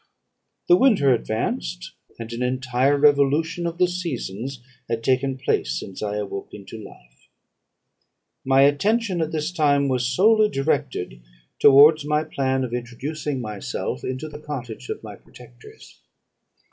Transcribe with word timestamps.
"The 0.67 0.75
winter 0.75 1.13
advanced, 1.13 1.91
and 2.17 2.33
an 2.33 2.41
entire 2.41 2.97
revolution 2.97 3.67
of 3.67 3.77
the 3.77 3.87
seasons 3.87 4.59
had 4.89 5.03
taken 5.03 5.37
place 5.37 5.77
since 5.79 6.01
I 6.01 6.15
awoke 6.15 6.55
into 6.55 6.83
life. 6.83 7.27
My 8.43 8.63
attention, 8.63 9.21
at 9.21 9.31
this 9.31 9.51
time, 9.51 9.89
was 9.89 10.03
solely 10.07 10.49
directed 10.49 11.21
towards 11.59 12.03
my 12.03 12.23
plan 12.23 12.63
of 12.63 12.73
introducing 12.73 13.41
myself 13.41 14.03
into 14.03 14.27
the 14.27 14.39
cottage 14.39 14.89
of 14.89 15.03
my 15.03 15.15
protectors. 15.15 15.99